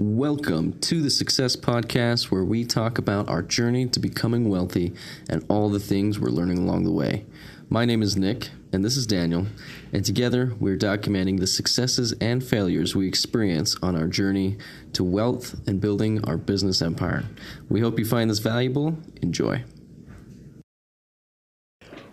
[0.00, 4.92] Welcome to the Success Podcast, where we talk about our journey to becoming wealthy
[5.28, 7.26] and all the things we're learning along the way.
[7.68, 9.48] My name is Nick, and this is Daniel,
[9.92, 14.56] and together we're documenting the successes and failures we experience on our journey
[14.92, 17.24] to wealth and building our business empire.
[17.68, 18.96] We hope you find this valuable.
[19.20, 19.64] Enjoy.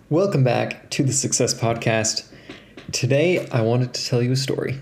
[0.09, 2.31] Welcome back to the Success Podcast.
[2.91, 4.81] Today, I wanted to tell you a story.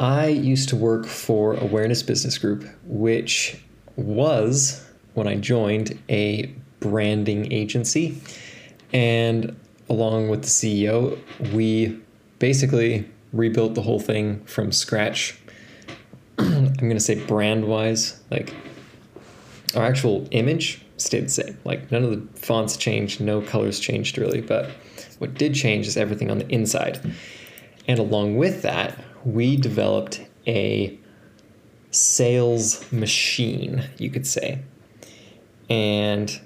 [0.00, 3.60] I used to work for Awareness Business Group, which
[3.96, 4.84] was,
[5.14, 8.20] when I joined, a branding agency.
[8.92, 11.18] And along with the CEO,
[11.52, 11.98] we
[12.38, 15.36] basically rebuilt the whole thing from scratch.
[16.38, 18.54] I'm going to say brand wise, like
[19.74, 21.58] our actual image stayed the same.
[21.64, 24.70] Like none of the fonts changed, no colors changed really, but
[25.18, 27.00] what did change is everything on the inside.
[27.88, 30.98] And along with that, we developed a
[31.90, 34.60] sales machine, you could say.
[35.70, 36.40] And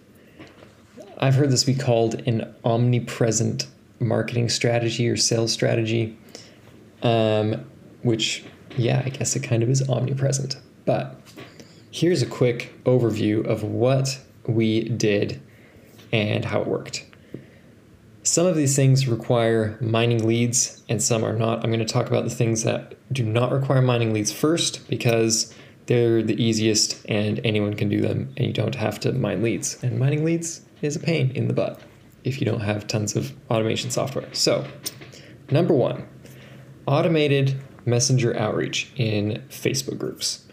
[1.18, 3.66] I've heard this be called an omnipresent
[3.98, 6.16] marketing strategy or sales strategy,
[7.02, 7.64] um,
[8.02, 8.44] which,
[8.76, 10.58] yeah, I guess it kind of is omnipresent.
[10.84, 11.20] But
[11.90, 15.40] here's a quick overview of what we did
[16.12, 17.04] and how it worked.
[18.24, 21.64] Some of these things require mining leads and some are not.
[21.64, 25.52] I'm going to talk about the things that do not require mining leads first because
[25.86, 29.82] they're the easiest and anyone can do them and you don't have to mine leads.
[29.82, 31.80] And mining leads is a pain in the butt
[32.22, 34.32] if you don't have tons of automation software.
[34.32, 34.64] So,
[35.50, 36.06] number one,
[36.86, 40.44] automated messenger outreach in Facebook groups.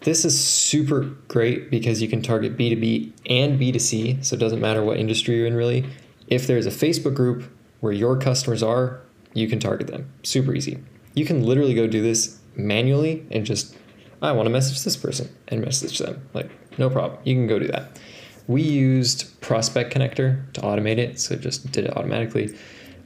[0.00, 4.82] This is super great because you can target B2B and B2C, so it doesn't matter
[4.82, 5.86] what industry you're in really.
[6.30, 7.44] If there's a Facebook group
[7.80, 9.02] where your customers are,
[9.34, 10.10] you can target them.
[10.22, 10.78] Super easy.
[11.14, 13.76] You can literally go do this manually and just,
[14.22, 16.26] I want to message this person and message them.
[16.32, 17.20] Like, no problem.
[17.24, 17.98] You can go do that.
[18.46, 22.56] We used Prospect Connector to automate it, so it just did it automatically.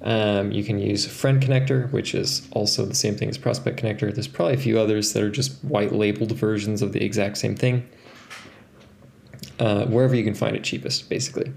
[0.02, 4.12] Um, you can use Friend Connector, which is also the same thing as Prospect Connector.
[4.14, 7.56] There's probably a few others that are just white labeled versions of the exact same
[7.56, 7.88] thing.
[9.58, 11.52] Uh, wherever you can find it cheapest, basically.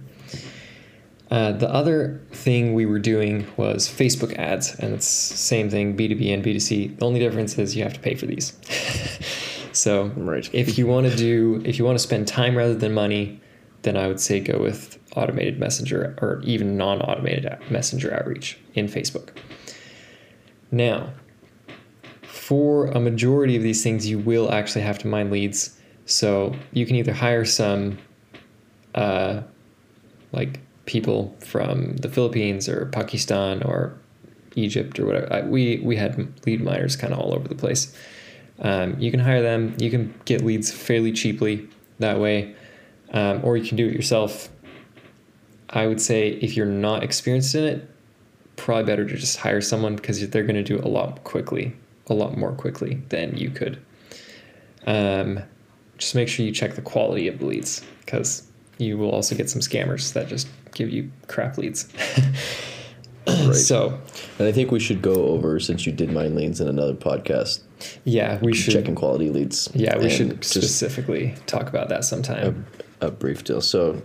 [1.30, 6.34] Uh, the other thing we were doing was Facebook ads, and it's same thing, B2B
[6.34, 6.98] and B2C.
[7.00, 8.54] The only difference is you have to pay for these.
[9.74, 10.50] so Right.
[10.54, 13.42] if you want to do, if you want to spend time rather than money,
[13.82, 19.30] then I would say go with automated messenger or even non-automated messenger outreach in Facebook.
[20.72, 21.12] Now,
[22.24, 25.78] for a majority of these things, you will actually have to mine leads.
[26.06, 27.98] So you can either hire some,
[28.96, 29.42] uh,
[30.32, 33.94] like people from the Philippines or Pakistan or
[34.56, 35.32] Egypt or whatever.
[35.32, 36.18] I, we we had
[36.48, 37.96] lead miners kind of all over the place.
[38.60, 39.76] Um, you can hire them.
[39.78, 42.56] You can get leads fairly cheaply that way,
[43.12, 44.50] um, or you can do it yourself.
[45.70, 47.90] I would say if you're not experienced in it,
[48.56, 51.76] probably better to just hire someone because they're going to do a lot quickly,
[52.08, 53.80] a lot more quickly than you could.
[54.88, 55.42] Um,
[55.98, 59.50] just make sure you check the quality of the leads because you will also get
[59.50, 61.88] some scammers that just give you crap leads.
[61.98, 62.34] Right.
[63.54, 64.00] So,
[64.40, 67.60] And I think we should go over, since you did mine leads in another podcast,
[68.06, 69.70] yeah, we should checking quality leads.
[69.74, 72.66] Yeah, we should specifically talk about that sometime.
[73.02, 73.60] a brief deal.
[73.60, 74.02] So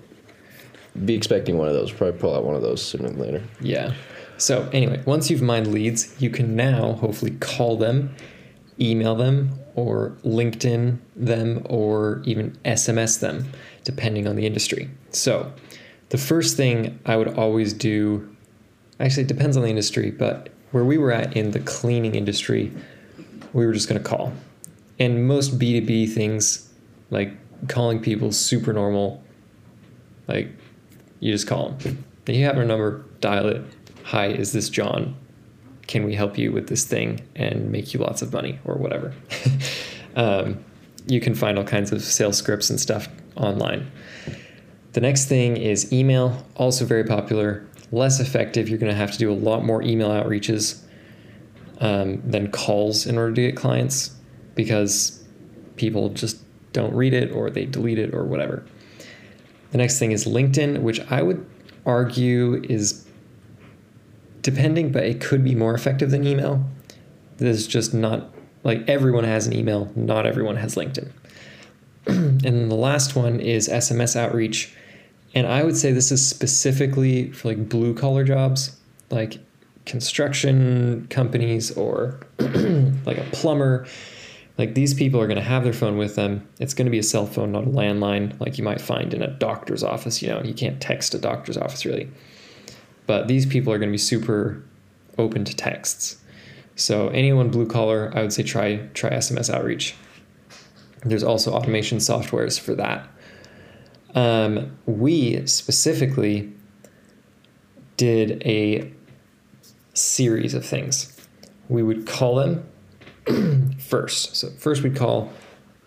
[1.05, 1.93] be expecting one of those.
[1.93, 3.43] Probably pull out one of those sooner than later.
[3.61, 3.95] Yeah.
[4.39, 8.15] So anyway, once you've mined leads, you can now hopefully call them,
[8.83, 13.51] email them, or LinkedIn them, or even SMS them,
[13.85, 14.91] depending on the industry.
[15.11, 15.53] So
[16.09, 18.35] the first thing I would always do,
[19.01, 22.73] actually it depends on the industry, but where we were at in the cleaning industry,
[23.53, 24.33] we were just going to call.
[24.99, 26.69] And most B2B things,
[27.11, 27.33] like
[27.69, 29.23] calling people, super normal.
[30.29, 30.49] Like
[31.21, 32.05] you just call them.
[32.27, 33.63] You have their number, dial it.
[34.05, 35.17] Hi, is this John?
[35.87, 39.13] Can we help you with this thing and make you lots of money or whatever?
[40.17, 40.65] um,
[41.07, 43.91] you can find all kinds of sales scripts and stuff online.
[44.93, 48.69] The next thing is email, also very popular, less effective.
[48.69, 50.83] You're going to have to do a lot more email outreaches
[51.81, 54.15] um, than calls in order to get clients
[54.55, 55.25] because
[55.77, 56.39] people just
[56.73, 58.65] don't read it or they delete it or whatever.
[59.73, 61.45] The next thing is LinkedIn, which I would
[61.87, 63.07] argue is
[64.43, 66.65] depending, but it could be more effective than email.
[67.39, 68.33] There's just not
[68.65, 71.11] like everyone has an email, not everyone has LinkedIn.
[72.07, 74.75] and then the last one is SMS outreach.
[75.35, 78.77] And I would say this is specifically for like blue collar jobs,
[79.11, 79.39] like
[79.87, 83.87] construction companies or like a plumber
[84.59, 86.47] Like these people are going to have their phone with them.
[86.61, 89.23] It's going to be a cell phone, not a landline, like you might find in
[89.23, 90.23] a doctor's office.
[90.23, 92.09] You know, you can't text a doctor's office really.
[93.07, 94.63] But these people are going to be super
[95.19, 96.19] open to texts.
[96.77, 99.95] So anyone blue collar, I would say try try SMS outreach.
[101.05, 103.09] There's also automation softwares for that.
[104.15, 106.53] Um, we specifically
[107.97, 108.93] did a
[109.95, 111.17] series of things.
[111.69, 114.37] We would call them first.
[114.37, 115.33] So first we'd call,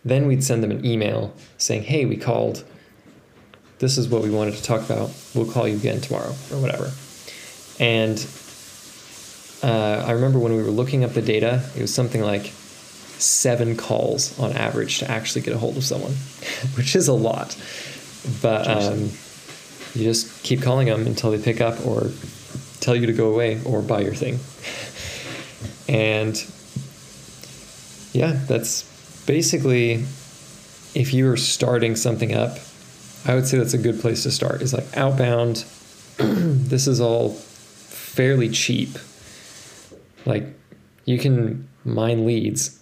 [0.03, 2.63] then we'd send them an email saying, "Hey, we called.
[3.79, 5.11] This is what we wanted to talk about.
[5.33, 6.91] We'll call you again tomorrow or whatever."
[7.79, 8.17] And
[9.63, 12.45] uh, I remember when we were looking up the data, it was something like
[13.17, 16.11] seven calls on average to actually get a hold of someone,
[16.75, 17.57] which is a lot.
[18.41, 19.09] But um,
[19.93, 22.11] you just keep calling them until they pick up or
[22.79, 24.39] tell you to go away or buy your thing.
[25.89, 26.35] and
[28.13, 28.83] yeah, that's
[29.25, 30.05] basically
[30.93, 32.57] if you are starting something up,
[33.25, 34.61] I would say that's a good place to start.
[34.61, 35.65] Is like outbound.
[36.17, 38.97] this is all fairly cheap.
[40.25, 40.45] Like
[41.05, 42.79] you can mine leads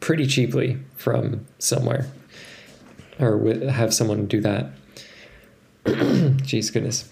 [0.00, 2.06] pretty cheaply from somewhere
[3.18, 3.38] or
[3.70, 4.70] have someone do that.
[5.84, 7.10] Jeez, goodness.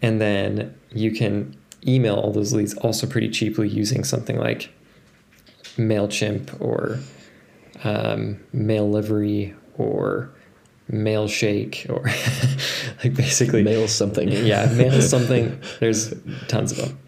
[0.00, 1.56] And then you can
[1.86, 4.70] email all those leads also pretty cheaply using something like
[5.76, 6.98] MailChimp or
[7.84, 10.30] um, Mailivery or
[10.90, 12.04] Mailshake or
[13.04, 14.28] like basically mail something.
[14.30, 15.60] yeah, mail something.
[15.80, 16.14] There's
[16.48, 16.98] tons of them.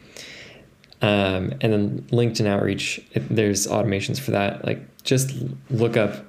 [1.02, 4.64] Um, and then LinkedIn outreach, it, there's automations for that.
[4.64, 5.34] Like just
[5.70, 6.25] look up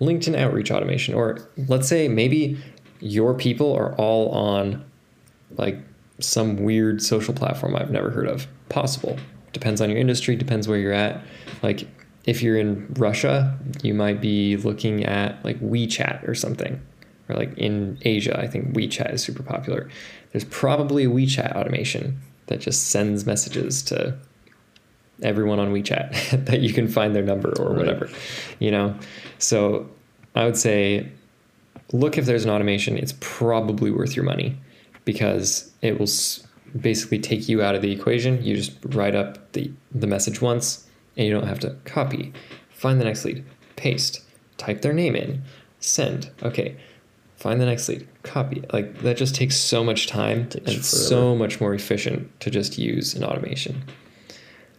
[0.00, 2.58] LinkedIn outreach automation, or let's say maybe
[3.00, 4.84] your people are all on
[5.56, 5.78] like
[6.18, 8.46] some weird social platform I've never heard of.
[8.68, 9.16] Possible.
[9.52, 11.22] Depends on your industry, depends where you're at.
[11.62, 11.86] Like
[12.24, 16.80] if you're in Russia, you might be looking at like WeChat or something.
[17.28, 19.88] Or like in Asia, I think WeChat is super popular.
[20.30, 24.16] There's probably a WeChat automation that just sends messages to
[25.22, 27.78] everyone on WeChat that you can find their number or right.
[27.78, 28.08] whatever,
[28.58, 28.96] you know?
[29.38, 29.88] So
[30.34, 31.08] I would say
[31.92, 34.56] look if there's an automation, it's probably worth your money
[35.04, 36.08] because it will
[36.80, 38.42] basically take you out of the equation.
[38.42, 42.32] You just write up the, the message once and you don't have to copy,
[42.70, 43.44] find the next lead,
[43.76, 44.22] paste,
[44.56, 45.42] type their name in,
[45.80, 46.30] send.
[46.42, 46.76] Okay,
[47.36, 48.62] find the next lead, copy.
[48.72, 50.82] Like that just takes so much time and forever.
[50.82, 53.84] so much more efficient to just use an automation.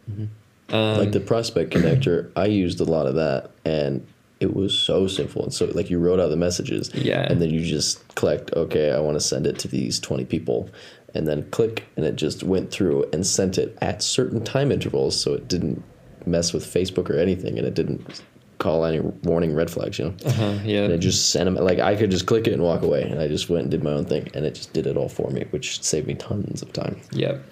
[0.10, 0.26] Mm-hmm.
[0.74, 4.06] Um, like the prospect connector, I used a lot of that, and
[4.40, 7.50] it was so simple and so like you wrote out the messages, yeah, and then
[7.50, 10.70] you just clicked, okay, I want to send it to these twenty people,
[11.14, 15.20] and then click, and it just went through and sent it at certain time intervals,
[15.20, 15.84] so it didn't
[16.26, 18.22] mess with Facebook or anything, and it didn't
[18.60, 20.16] call any warning red flags, you know.
[20.26, 20.84] Uh-huh, yeah.
[20.84, 23.20] And it just sent them like I could just click it and walk away, and
[23.20, 25.30] I just went and did my own thing, and it just did it all for
[25.32, 27.00] me, which saved me tons of time.
[27.12, 27.44] Yep,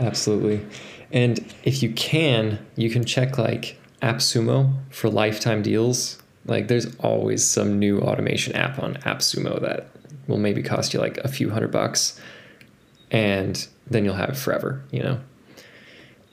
[0.00, 0.66] absolutely.
[1.12, 6.20] And if you can, you can check like AppSumo for lifetime deals.
[6.46, 9.88] Like there's always some new automation app on AppSumo that
[10.26, 12.20] will maybe cost you like a few hundred bucks,
[13.10, 15.20] and then you'll have it forever, you know.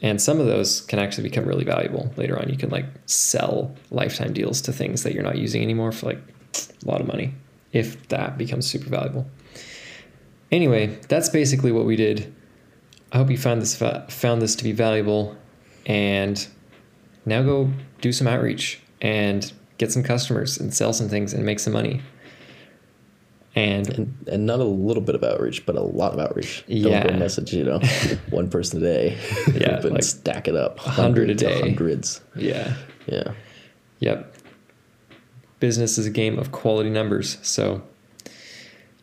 [0.04, 2.50] And some of those can actually become really valuable later on.
[2.50, 6.20] You can like sell lifetime deals to things that you're not using anymore for like
[6.86, 7.34] a lot of money
[7.72, 9.26] if that becomes super valuable.
[10.52, 12.32] Anyway, that's basically what we did.
[13.14, 15.38] I hope you found this found this to be valuable
[15.86, 16.46] and
[17.26, 21.60] now go do some outreach and get some customers and sell some things and make
[21.60, 22.02] some money
[23.56, 26.64] and, and and not a little bit of outreach, but a lot of outreach.
[26.68, 27.80] Yeah, Don't go message you know
[28.30, 29.18] one person a day.
[29.54, 30.80] Yeah, but like stack it up.
[30.80, 32.22] Hundred a day, hundreds.
[32.36, 33.34] Yeah, yeah,
[34.00, 34.34] yep.
[35.60, 37.84] Business is a game of quality numbers, so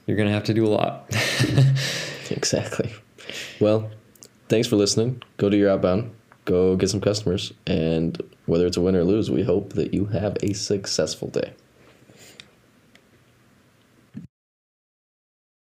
[0.07, 1.07] you're gonna have to do a lot.
[2.31, 2.93] exactly.
[3.61, 3.91] Well,
[4.49, 5.23] thanks for listening.
[5.37, 6.11] Go to your outbound.
[6.45, 10.07] Go get some customers, and whether it's a win or lose, we hope that you
[10.07, 11.53] have a successful day.